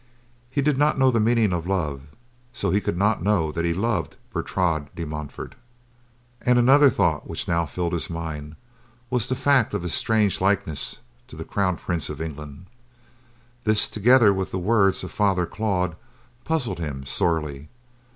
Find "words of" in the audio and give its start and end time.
14.57-15.11